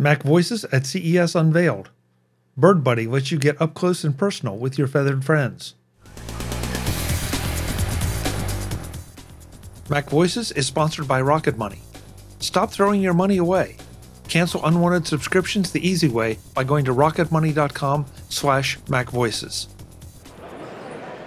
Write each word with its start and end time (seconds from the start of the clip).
MacVoices 0.00 0.64
at 0.70 0.86
CES 0.86 1.34
Unveiled. 1.34 1.90
Bird 2.56 2.84
Buddy 2.84 3.08
lets 3.08 3.32
you 3.32 3.38
get 3.38 3.60
up 3.60 3.74
close 3.74 4.04
and 4.04 4.16
personal 4.16 4.56
with 4.56 4.78
your 4.78 4.86
feathered 4.86 5.24
friends. 5.24 5.74
MacVoices 9.88 10.56
is 10.56 10.68
sponsored 10.68 11.08
by 11.08 11.20
Rocket 11.20 11.58
Money. 11.58 11.80
Stop 12.38 12.70
throwing 12.70 13.00
your 13.00 13.14
money 13.14 13.38
away. 13.38 13.76
Cancel 14.28 14.64
unwanted 14.64 15.08
subscriptions 15.08 15.72
the 15.72 15.84
easy 15.84 16.08
way 16.08 16.38
by 16.54 16.62
going 16.62 16.84
to 16.84 16.94
rocketmoney.com 16.94 18.06
slash 18.28 18.78
macvoices. 18.80 19.66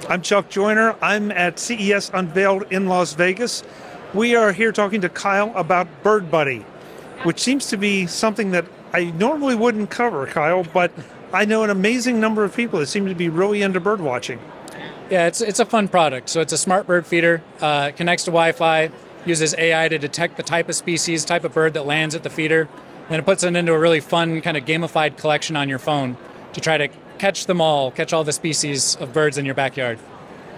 I'm 0.08 0.22
Chuck 0.22 0.50
Joiner. 0.50 0.96
I'm 1.02 1.32
at 1.32 1.60
CES 1.60 2.12
Unveiled 2.14 2.72
in 2.72 2.86
Las 2.86 3.16
Vegas. 3.16 3.64
We 4.14 4.36
are 4.36 4.54
here 4.54 4.72
talking 4.72 5.02
to 5.02 5.10
Kyle 5.10 5.52
about 5.56 5.88
Bird 6.04 6.32
Buddy, 6.32 6.66
which 7.24 7.40
seems 7.40 7.68
to 7.68 7.78
be 7.78 8.08
something 8.08 8.52
that 8.52 8.66
I 8.94 9.06
normally 9.06 9.56
wouldn't 9.56 9.90
cover, 9.90 10.26
Kyle, 10.28 10.64
but 10.64 10.92
I 11.34 11.46
know 11.46 11.64
an 11.64 11.70
amazing 11.70 12.20
number 12.20 12.44
of 12.44 12.56
people 12.56 12.80
that 12.80 12.88
seem 12.88 13.06
to 13.08 13.16
be 13.16 13.30
really 13.30 13.62
into 13.62 13.80
bird 13.80 14.02
watching. 14.02 14.40
Yeah, 15.10 15.28
it's 15.28 15.42
it's 15.42 15.60
a 15.60 15.66
fun 15.66 15.88
product. 15.88 16.30
So 16.30 16.42
it's 16.42 16.54
a 16.54 16.58
smart 16.58 16.88
bird 16.88 17.06
feeder, 17.06 17.42
uh, 17.60 17.92
connects 17.92 18.24
to 18.26 18.32
Wi-Fi, 18.32 18.92
uses 19.26 19.54
AI 19.58 19.88
to 19.90 19.98
detect 19.98 20.38
the 20.38 20.44
type 20.44 20.70
of 20.70 20.76
species, 20.76 21.26
type 21.26 21.44
of 21.44 21.54
bird 21.54 21.74
that 21.74 21.86
lands 21.86 22.16
at 22.16 22.24
the 22.24 22.30
feeder, 22.30 22.70
and 23.10 23.18
it 23.18 23.26
puts 23.26 23.44
it 23.44 23.56
into 23.56 23.74
a 23.74 23.80
really 23.80 24.00
fun 24.00 24.42
kind 24.42 24.58
of 24.58 24.66
gamified 24.66 25.18
collection 25.18 25.56
on 25.56 25.70
your 25.70 25.80
phone 25.80 26.18
to 26.54 26.62
try 26.62 26.78
to 26.78 26.88
catch 27.18 27.46
them 27.46 27.62
all, 27.62 27.92
catch 27.92 28.14
all 28.14 28.24
the 28.24 28.34
species 28.34 28.96
of 28.96 29.14
birds 29.14 29.38
in 29.38 29.46
your 29.46 29.56
backyard. 29.56 30.00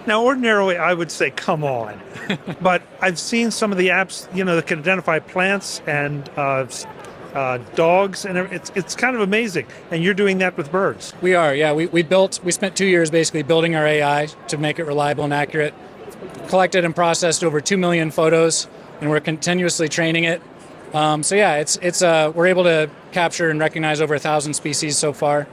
Now, 0.06 0.24
ordinarily, 0.24 0.76
I 0.76 0.92
would 0.92 1.10
say, 1.10 1.30
come 1.30 1.64
on. 1.64 2.00
but 2.60 2.82
I've 3.00 3.18
seen 3.18 3.50
some 3.50 3.72
of 3.72 3.78
the 3.78 3.88
apps, 3.88 4.34
you 4.36 4.44
know, 4.44 4.56
that 4.56 4.66
can 4.66 4.78
identify 4.78 5.18
plants 5.18 5.80
and 5.86 6.28
uh, 6.36 6.66
uh, 7.34 7.58
dogs, 7.74 8.24
and 8.24 8.38
it's 8.38 8.70
it's 8.74 8.94
kind 8.94 9.16
of 9.16 9.22
amazing. 9.22 9.66
And 9.90 10.02
you're 10.02 10.14
doing 10.14 10.38
that 10.38 10.56
with 10.56 10.70
birds. 10.70 11.12
We 11.20 11.34
are, 11.34 11.54
yeah. 11.54 11.72
We, 11.72 11.86
we 11.86 12.02
built, 12.02 12.40
we 12.44 12.52
spent 12.52 12.76
two 12.76 12.86
years 12.86 13.10
basically 13.10 13.42
building 13.42 13.74
our 13.74 13.86
AI 13.86 14.28
to 14.48 14.56
make 14.58 14.78
it 14.78 14.84
reliable 14.84 15.24
and 15.24 15.34
accurate. 15.34 15.74
Collected 16.48 16.84
and 16.84 16.94
processed 16.94 17.42
over 17.42 17.60
two 17.60 17.76
million 17.76 18.10
photos, 18.10 18.68
and 19.00 19.10
we're 19.10 19.20
continuously 19.20 19.88
training 19.88 20.24
it. 20.24 20.42
Um, 20.92 21.22
so 21.24 21.34
yeah, 21.34 21.56
it's 21.56 21.76
it's 21.76 22.02
uh, 22.02 22.30
we're 22.34 22.46
able 22.46 22.64
to 22.64 22.88
capture 23.10 23.50
and 23.50 23.58
recognize 23.58 24.00
over 24.00 24.14
a 24.14 24.20
thousand 24.20 24.54
species 24.54 24.96
so 24.96 25.12
far. 25.12 25.48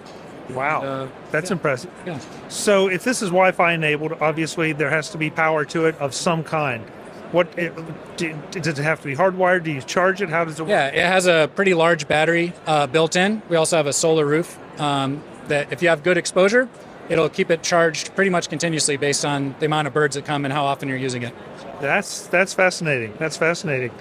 Wow, 0.49 0.83
uh, 0.83 1.07
that's 1.31 1.49
yeah. 1.49 1.53
impressive. 1.53 1.91
Yeah. 2.05 2.19
So 2.49 2.87
if 2.87 3.03
this 3.03 3.21
is 3.21 3.29
Wi-Fi 3.29 3.73
enabled, 3.73 4.13
obviously 4.21 4.73
there 4.73 4.89
has 4.89 5.09
to 5.11 5.17
be 5.17 5.29
power 5.29 5.63
to 5.65 5.85
it 5.85 5.95
of 5.99 6.13
some 6.13 6.43
kind. 6.43 6.83
What 7.31 7.47
it, 7.57 7.73
does 8.17 8.67
it 8.67 8.77
have 8.77 8.99
to 9.01 9.07
be 9.07 9.15
hardwired? 9.15 9.63
Do 9.63 9.71
you 9.71 9.81
charge 9.81 10.21
it? 10.21 10.29
How 10.29 10.43
does 10.43 10.59
it 10.59 10.63
work? 10.63 10.69
Yeah, 10.69 10.87
it 10.87 11.05
has 11.05 11.27
a 11.27 11.49
pretty 11.55 11.73
large 11.73 12.07
battery 12.07 12.51
uh, 12.65 12.87
built 12.87 13.15
in. 13.15 13.41
We 13.47 13.55
also 13.55 13.77
have 13.77 13.87
a 13.87 13.93
solar 13.93 14.25
roof 14.25 14.59
um, 14.81 15.23
that, 15.47 15.71
if 15.71 15.81
you 15.81 15.87
have 15.87 16.03
good 16.03 16.17
exposure, 16.17 16.67
it'll 17.07 17.29
keep 17.29 17.49
it 17.49 17.63
charged 17.63 18.13
pretty 18.15 18.29
much 18.29 18.49
continuously 18.49 18.97
based 18.97 19.23
on 19.23 19.55
the 19.59 19.65
amount 19.65 19.87
of 19.87 19.93
birds 19.93 20.15
that 20.15 20.25
come 20.25 20.43
and 20.43 20.53
how 20.53 20.65
often 20.65 20.89
you're 20.89 20.97
using 20.97 21.23
it. 21.23 21.33
That's 21.79 22.27
that's 22.27 22.53
fascinating. 22.53 23.13
That's 23.17 23.37
fascinating. 23.37 23.91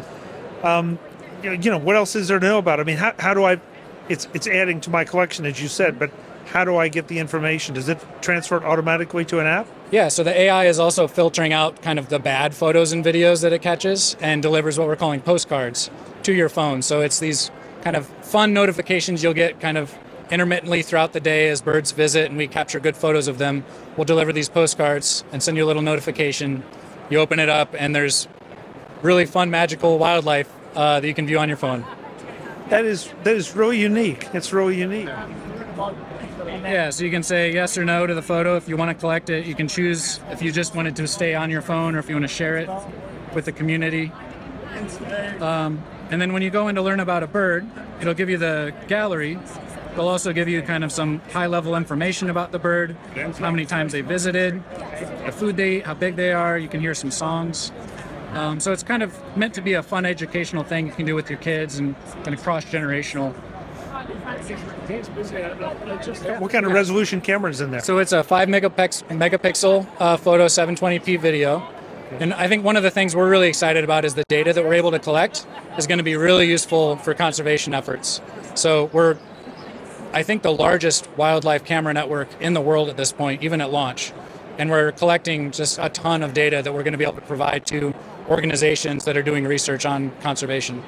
Um, 0.64 0.98
you 1.42 1.70
know, 1.70 1.78
what 1.78 1.96
else 1.96 2.16
is 2.16 2.28
there 2.28 2.38
to 2.38 2.46
know 2.46 2.58
about? 2.58 2.80
I 2.80 2.84
mean, 2.84 2.96
how, 2.96 3.14
how 3.18 3.32
do 3.32 3.44
I? 3.44 3.60
It's 4.08 4.26
it's 4.34 4.48
adding 4.48 4.80
to 4.82 4.90
my 4.90 5.04
collection, 5.04 5.46
as 5.46 5.62
you 5.62 5.68
said, 5.68 5.98
but 5.98 6.10
how 6.50 6.64
do 6.64 6.76
I 6.76 6.88
get 6.88 7.06
the 7.06 7.18
information? 7.20 7.74
Does 7.76 7.88
it 7.88 7.98
transfer 8.20 8.56
it 8.56 8.64
automatically 8.64 9.24
to 9.26 9.38
an 9.38 9.46
app? 9.46 9.68
Yeah, 9.92 10.08
so 10.08 10.24
the 10.24 10.36
AI 10.36 10.66
is 10.66 10.80
also 10.80 11.06
filtering 11.06 11.52
out 11.52 11.80
kind 11.80 11.98
of 11.98 12.08
the 12.08 12.18
bad 12.18 12.54
photos 12.54 12.92
and 12.92 13.04
videos 13.04 13.42
that 13.42 13.52
it 13.52 13.62
catches 13.62 14.16
and 14.20 14.42
delivers 14.42 14.78
what 14.78 14.88
we're 14.88 14.96
calling 14.96 15.20
postcards 15.20 15.90
to 16.24 16.32
your 16.32 16.48
phone. 16.48 16.82
So 16.82 17.02
it's 17.02 17.20
these 17.20 17.52
kind 17.82 17.94
of 17.94 18.06
fun 18.06 18.52
notifications 18.52 19.22
you'll 19.22 19.32
get 19.32 19.60
kind 19.60 19.78
of 19.78 19.96
intermittently 20.30 20.82
throughout 20.82 21.12
the 21.12 21.20
day 21.20 21.48
as 21.48 21.62
birds 21.62 21.92
visit 21.92 22.26
and 22.26 22.36
we 22.36 22.48
capture 22.48 22.80
good 22.80 22.96
photos 22.96 23.28
of 23.28 23.38
them. 23.38 23.64
We'll 23.96 24.04
deliver 24.04 24.32
these 24.32 24.48
postcards 24.48 25.24
and 25.32 25.42
send 25.42 25.56
you 25.56 25.64
a 25.64 25.68
little 25.68 25.82
notification. 25.82 26.64
You 27.10 27.18
open 27.18 27.38
it 27.38 27.48
up 27.48 27.74
and 27.78 27.94
there's 27.94 28.26
really 29.02 29.24
fun, 29.24 29.50
magical 29.50 29.98
wildlife 29.98 30.52
uh, 30.74 30.98
that 30.98 31.06
you 31.06 31.14
can 31.14 31.26
view 31.26 31.38
on 31.38 31.48
your 31.48 31.56
phone. 31.56 31.84
That 32.70 32.84
is 32.84 33.12
that 33.24 33.34
is 33.34 33.56
really 33.56 33.80
unique. 33.80 34.28
It's 34.32 34.52
really 34.52 34.78
unique. 34.78 35.08
Yeah, 36.62 36.90
so 36.90 37.04
you 37.04 37.10
can 37.10 37.22
say 37.22 37.52
yes 37.52 37.76
or 37.78 37.84
no 37.84 38.06
to 38.06 38.14
the 38.14 38.22
photo. 38.22 38.56
If 38.56 38.68
you 38.68 38.76
want 38.76 38.90
to 38.90 38.94
collect 38.94 39.30
it, 39.30 39.46
you 39.46 39.54
can 39.54 39.68
choose 39.68 40.20
if 40.30 40.42
you 40.42 40.52
just 40.52 40.74
wanted 40.74 40.96
to 40.96 41.06
stay 41.06 41.34
on 41.34 41.50
your 41.50 41.62
phone 41.62 41.94
or 41.94 41.98
if 41.98 42.08
you 42.08 42.14
want 42.14 42.24
to 42.24 42.34
share 42.34 42.56
it 42.58 42.68
with 43.34 43.44
the 43.44 43.52
community. 43.52 44.12
Um, 45.40 45.82
and 46.10 46.20
then 46.20 46.32
when 46.32 46.42
you 46.42 46.50
go 46.50 46.68
in 46.68 46.74
to 46.74 46.82
learn 46.82 47.00
about 47.00 47.22
a 47.22 47.26
bird, 47.26 47.66
it'll 48.00 48.14
give 48.14 48.28
you 48.28 48.36
the 48.36 48.74
gallery. 48.88 49.38
It'll 49.92 50.08
also 50.08 50.32
give 50.32 50.48
you 50.48 50.62
kind 50.62 50.84
of 50.84 50.92
some 50.92 51.20
high 51.32 51.46
level 51.46 51.74
information 51.76 52.30
about 52.30 52.52
the 52.52 52.58
bird, 52.58 52.96
how 53.38 53.50
many 53.50 53.66
times 53.66 53.92
they 53.92 54.02
visited, 54.02 54.62
the 55.24 55.32
food 55.32 55.56
they 55.56 55.78
eat, 55.78 55.86
how 55.86 55.94
big 55.94 56.16
they 56.16 56.32
are. 56.32 56.56
You 56.58 56.68
can 56.68 56.80
hear 56.80 56.94
some 56.94 57.10
songs. 57.10 57.72
Um, 58.32 58.60
so 58.60 58.72
it's 58.72 58.84
kind 58.84 59.02
of 59.02 59.18
meant 59.36 59.54
to 59.54 59.60
be 59.60 59.74
a 59.74 59.82
fun 59.82 60.06
educational 60.06 60.62
thing 60.62 60.86
you 60.86 60.92
can 60.92 61.06
do 61.06 61.16
with 61.16 61.28
your 61.28 61.38
kids 61.40 61.78
and 61.78 61.96
kind 62.22 62.34
of 62.34 62.42
cross 62.42 62.64
generational. 62.64 63.34
What 66.40 66.50
kind 66.50 66.66
of 66.66 66.72
resolution 66.72 67.20
camera 67.20 67.50
is 67.50 67.60
in 67.60 67.70
there? 67.70 67.80
So 67.80 67.98
it's 67.98 68.12
a 68.12 68.22
five 68.22 68.48
megapix- 68.48 69.04
megapixel 69.08 69.86
uh, 69.98 70.16
photo, 70.16 70.46
720p 70.46 71.20
video. 71.20 71.66
And 72.18 72.34
I 72.34 72.48
think 72.48 72.64
one 72.64 72.76
of 72.76 72.82
the 72.82 72.90
things 72.90 73.14
we're 73.14 73.30
really 73.30 73.48
excited 73.48 73.84
about 73.84 74.04
is 74.04 74.14
the 74.14 74.24
data 74.28 74.52
that 74.52 74.64
we're 74.64 74.74
able 74.74 74.90
to 74.90 74.98
collect 74.98 75.46
is 75.78 75.86
going 75.86 75.98
to 75.98 76.04
be 76.04 76.16
really 76.16 76.48
useful 76.48 76.96
for 76.96 77.14
conservation 77.14 77.72
efforts. 77.72 78.20
So 78.54 78.86
we're, 78.92 79.16
I 80.12 80.24
think, 80.24 80.42
the 80.42 80.52
largest 80.52 81.08
wildlife 81.16 81.64
camera 81.64 81.94
network 81.94 82.28
in 82.40 82.52
the 82.52 82.60
world 82.60 82.88
at 82.88 82.96
this 82.96 83.12
point, 83.12 83.44
even 83.44 83.60
at 83.60 83.70
launch. 83.70 84.12
And 84.58 84.70
we're 84.70 84.90
collecting 84.92 85.52
just 85.52 85.78
a 85.78 85.88
ton 85.88 86.22
of 86.24 86.34
data 86.34 86.62
that 86.62 86.74
we're 86.74 86.82
going 86.82 86.92
to 86.92 86.98
be 86.98 87.04
able 87.04 87.14
to 87.14 87.20
provide 87.20 87.64
to 87.66 87.94
organizations 88.28 89.04
that 89.04 89.16
are 89.16 89.22
doing 89.22 89.46
research 89.46 89.86
on 89.86 90.10
conservation. 90.20 90.82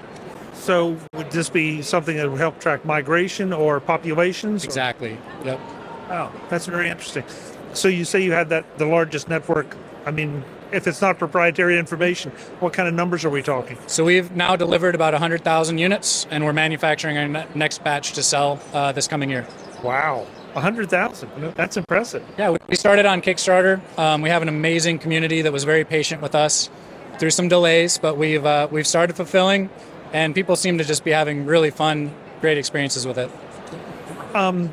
So 0.52 0.96
would 1.14 1.30
this 1.30 1.48
be 1.48 1.82
something 1.82 2.16
that 2.16 2.30
would 2.30 2.40
help 2.40 2.60
track 2.60 2.84
migration 2.84 3.52
or 3.52 3.80
populations? 3.80 4.64
Exactly. 4.64 5.18
Yep. 5.44 5.58
Wow, 6.08 6.32
that's 6.48 6.66
very 6.66 6.88
interesting. 6.88 7.24
So 7.72 7.88
you 7.88 8.04
say 8.04 8.22
you 8.22 8.32
had 8.32 8.48
that 8.50 8.78
the 8.78 8.86
largest 8.86 9.28
network. 9.28 9.76
I 10.04 10.10
mean, 10.10 10.44
if 10.72 10.86
it's 10.86 11.00
not 11.00 11.18
proprietary 11.18 11.78
information, 11.78 12.32
what 12.60 12.72
kind 12.72 12.88
of 12.88 12.94
numbers 12.94 13.24
are 13.24 13.30
we 13.30 13.42
talking? 13.42 13.78
So 13.86 14.04
we've 14.04 14.30
now 14.32 14.56
delivered 14.56 14.94
about 14.94 15.14
100,000 15.14 15.78
units, 15.78 16.26
and 16.30 16.44
we're 16.44 16.52
manufacturing 16.52 17.16
our 17.18 17.28
ne- 17.28 17.46
next 17.54 17.84
batch 17.84 18.12
to 18.12 18.22
sell 18.22 18.60
uh, 18.72 18.92
this 18.92 19.06
coming 19.06 19.30
year. 19.30 19.46
Wow. 19.82 20.26
100,000. 20.54 21.54
That's 21.54 21.76
impressive. 21.76 22.22
Yeah, 22.36 22.56
we 22.68 22.76
started 22.76 23.06
on 23.06 23.22
Kickstarter. 23.22 23.80
Um, 23.98 24.20
we 24.20 24.28
have 24.28 24.42
an 24.42 24.48
amazing 24.48 24.98
community 24.98 25.42
that 25.42 25.52
was 25.52 25.64
very 25.64 25.84
patient 25.84 26.20
with 26.20 26.34
us 26.34 26.68
through 27.18 27.30
some 27.30 27.48
delays, 27.48 27.96
but 27.98 28.16
we've 28.18 28.44
uh, 28.44 28.68
we've 28.70 28.86
started 28.86 29.16
fulfilling, 29.16 29.70
and 30.12 30.34
people 30.34 30.56
seem 30.56 30.78
to 30.78 30.84
just 30.84 31.04
be 31.04 31.10
having 31.10 31.46
really 31.46 31.70
fun, 31.70 32.14
great 32.40 32.58
experiences 32.58 33.06
with 33.06 33.18
it. 33.18 33.30
Um, 34.34 34.68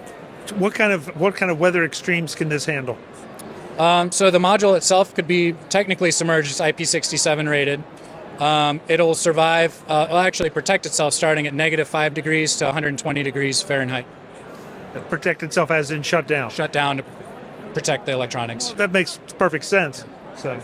what 0.55 0.73
kind 0.73 0.91
of 0.91 1.07
what 1.19 1.35
kind 1.35 1.51
of 1.51 1.59
weather 1.59 1.83
extremes 1.83 2.35
can 2.35 2.49
this 2.49 2.65
handle? 2.65 2.97
Um, 3.77 4.11
so 4.11 4.29
the 4.29 4.39
module 4.39 4.75
itself 4.75 5.15
could 5.15 5.27
be 5.27 5.53
technically 5.69 6.11
submerged. 6.11 6.51
It's 6.51 6.59
IP67 6.59 7.49
rated. 7.49 7.83
Um, 8.39 8.81
it'll 8.87 9.15
survive. 9.15 9.81
Uh, 9.87 10.05
it'll 10.09 10.19
actually 10.19 10.49
protect 10.49 10.85
itself 10.85 11.13
starting 11.13 11.47
at 11.47 11.53
negative 11.53 11.87
five 11.87 12.13
degrees 12.13 12.55
to 12.57 12.65
120 12.65 13.23
degrees 13.23 13.61
Fahrenheit. 13.61 14.05
Protect 15.09 15.43
itself 15.43 15.71
as 15.71 15.91
in 15.91 16.03
shut 16.03 16.27
down. 16.27 16.49
Shut 16.49 16.73
down 16.73 16.97
to 16.97 17.03
protect 17.73 18.05
the 18.05 18.11
electronics. 18.11 18.69
That 18.71 18.91
makes 18.91 19.19
perfect 19.37 19.65
sense. 19.65 20.03
So. 20.35 20.59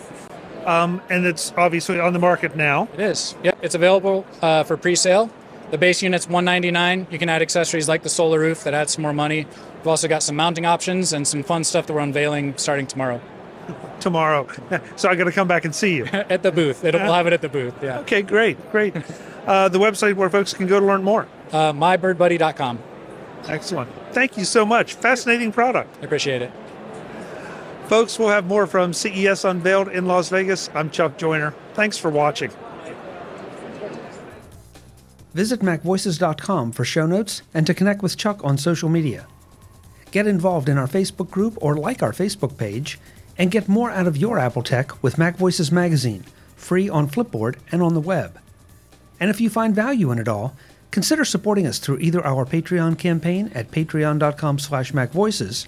Um, 0.66 1.02
and 1.10 1.26
it's 1.26 1.54
obviously 1.58 2.00
on 2.00 2.14
the 2.14 2.20
market 2.20 2.56
now. 2.56 2.88
It 2.94 3.00
is. 3.00 3.36
Yep, 3.44 3.60
it's 3.62 3.76
available 3.76 4.26
uh, 4.42 4.64
for 4.64 4.78
pre-sale. 4.78 5.30
The 5.72 5.78
base 5.78 6.02
unit's 6.02 6.28
199. 6.28 7.08
You 7.12 7.20
can 7.20 7.30
add 7.30 7.42
accessories 7.42 7.88
like 7.88 8.04
the 8.04 8.10
solar 8.10 8.40
roof 8.40 8.64
that 8.64 8.74
adds 8.74 8.94
some 8.94 9.02
more 9.02 9.14
money. 9.14 9.46
We've 9.78 9.88
also 9.88 10.08
got 10.08 10.24
some 10.24 10.36
mounting 10.36 10.66
options 10.66 11.12
and 11.14 11.28
some 11.28 11.44
fun 11.44 11.64
stuff 11.64 11.88
that 11.88 11.94
we're 11.94 12.02
unveiling 12.02 12.58
starting 12.58 12.88
tomorrow. 12.88 13.22
tomorrow. 14.00 14.48
So 14.96 15.10
I 15.10 15.16
got 15.16 15.26
to 15.26 15.32
come 15.32 15.48
back 15.48 15.66
and 15.66 15.74
see 15.76 15.96
you 15.96 16.06
at 16.14 16.44
the 16.44 16.52
booth. 16.52 16.84
It'll, 16.84 17.02
we'll 17.02 17.14
have 17.14 17.28
it 17.28 17.34
at 17.34 17.42
the 17.42 17.50
booth. 17.50 17.74
Yeah. 17.82 18.00
Okay, 18.00 18.22
great, 18.22 18.72
great. 18.72 18.96
Uh, 19.46 19.70
the 19.70 19.80
website 19.80 20.16
where 20.16 20.30
folks 20.30 20.54
can 20.54 20.68
go 20.68 20.80
to 20.80 20.86
learn 20.86 21.04
more. 21.04 21.28
Uh, 21.52 21.74
mybirdbuddy.com. 21.74 22.80
Excellent. 23.48 23.90
Thank 24.12 24.38
you 24.38 24.46
so 24.46 24.66
much. 24.66 24.94
Fascinating 24.94 25.52
product. 25.52 25.98
I 26.02 26.06
appreciate 26.06 26.42
it. 26.42 26.52
Folks, 27.88 28.18
we'll 28.18 28.30
have 28.30 28.46
more 28.46 28.66
from 28.66 28.94
CES 28.94 29.46
Unveiled 29.46 29.90
in 29.90 30.06
Las 30.06 30.30
Vegas. 30.30 30.70
I'm 30.74 30.90
Chuck 30.90 31.18
Joiner. 31.18 31.54
Thanks 31.74 31.98
for 31.98 32.10
watching. 32.10 32.52
Visit 35.34 35.60
MacVoices.com 35.60 36.72
for 36.72 36.86
show 36.86 37.06
notes 37.06 37.42
and 37.54 37.68
to 37.68 37.74
connect 37.74 38.02
with 38.02 38.18
Chuck 38.18 38.44
on 38.44 38.58
social 38.58 38.90
media. 38.90 39.28
Get 40.12 40.26
involved 40.26 40.70
in 40.70 40.78
our 40.78 40.88
Facebook 40.88 41.30
group 41.30 41.58
or 41.62 41.76
like 41.76 42.02
our 42.02 42.14
Facebook 42.14 42.58
page, 42.58 42.98
and 43.38 43.52
get 43.52 43.68
more 43.68 43.92
out 43.92 44.08
of 44.08 44.16
your 44.16 44.40
Apple 44.40 44.64
tech 44.64 45.04
with 45.04 45.18
MacVoices 45.18 45.72
Magazine, 45.72 46.24
free 46.56 46.88
on 46.88 47.10
Flipboard 47.10 47.58
and 47.72 47.84
on 47.84 47.94
the 47.94 48.00
web. 48.00 48.40
And 49.20 49.30
if 49.30 49.42
you 49.42 49.50
find 49.50 49.76
value 49.76 50.12
in 50.12 50.20
it 50.20 50.30
all, 50.30 50.56
Consider 50.96 51.26
supporting 51.26 51.68
us 51.68 51.78
through 51.78 51.98
either 51.98 52.26
our 52.26 52.46
Patreon 52.46 52.98
campaign 52.98 53.52
at 53.54 53.70
patreon.com 53.70 54.60
slash 54.60 54.94
macvoices 54.94 55.68